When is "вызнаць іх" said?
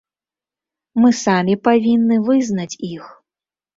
2.31-3.03